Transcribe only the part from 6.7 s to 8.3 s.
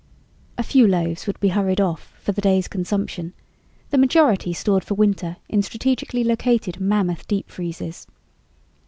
mammoth deep freezes.